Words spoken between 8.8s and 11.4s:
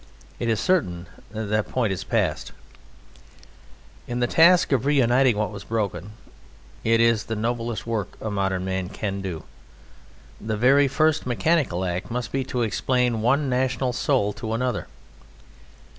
can do the very first